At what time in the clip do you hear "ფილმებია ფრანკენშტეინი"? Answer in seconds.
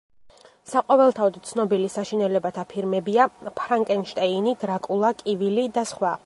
2.71-4.55